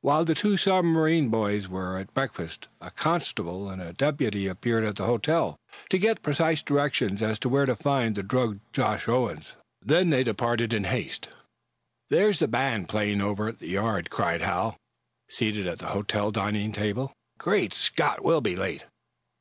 [0.00, 4.94] While the two submarine boys were at breakfast a constable and a deputy appeared at
[4.94, 5.56] the hotel,
[5.90, 9.42] to get precise directions as to where to find the drugged Joshua Owen.
[9.82, 11.30] Then they departed in haste.
[12.10, 14.76] "There's the band playing over at the yard!" cried Hal,
[15.28, 17.12] seated at the hotel dining table.
[17.36, 18.22] "Great Scott!
[18.22, 18.84] We'll be late."